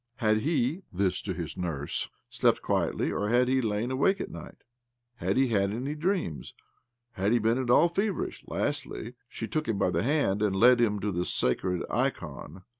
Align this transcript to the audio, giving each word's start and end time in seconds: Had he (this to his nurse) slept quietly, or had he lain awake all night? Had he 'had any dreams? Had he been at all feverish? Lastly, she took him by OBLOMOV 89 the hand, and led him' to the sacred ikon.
Had 0.15 0.37
he 0.37 0.81
(this 0.91 1.21
to 1.21 1.31
his 1.31 1.55
nurse) 1.55 2.09
slept 2.27 2.63
quietly, 2.63 3.11
or 3.11 3.29
had 3.29 3.47
he 3.47 3.61
lain 3.61 3.91
awake 3.91 4.19
all 4.19 4.25
night? 4.31 4.63
Had 5.17 5.37
he 5.37 5.49
'had 5.49 5.69
any 5.69 5.93
dreams? 5.93 6.55
Had 7.11 7.31
he 7.33 7.37
been 7.37 7.59
at 7.59 7.69
all 7.69 7.87
feverish? 7.87 8.43
Lastly, 8.47 9.13
she 9.29 9.47
took 9.47 9.67
him 9.67 9.77
by 9.77 9.89
OBLOMOV 9.91 9.99
89 9.99 10.07
the 10.07 10.13
hand, 10.27 10.41
and 10.41 10.55
led 10.55 10.81
him' 10.81 10.99
to 11.01 11.11
the 11.11 11.23
sacred 11.23 11.83
ikon. 11.91 12.63